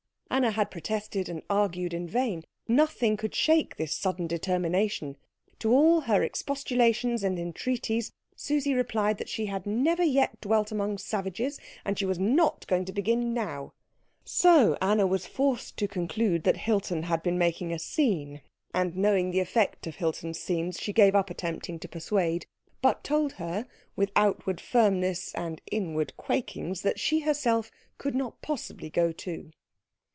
[0.33, 5.17] Anna had protested and argued in vain; nothing could shake this sudden determination.
[5.59, 10.99] To all her expostulations and entreaties Susie replied that she had never yet dwelt among
[10.99, 13.73] savages and she was not going to begin now;
[14.23, 18.39] so Anna was forced to conclude that Hilton had been making a scene,
[18.73, 22.45] and knowing the effect of Hilton's scenes she gave up attempting to persuade,
[22.81, 28.89] but told her with outward firmness and inward quakings that she herself could not possibly
[28.89, 29.51] go too.